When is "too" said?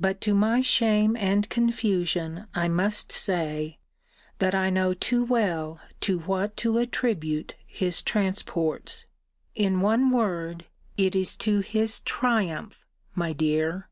4.94-5.22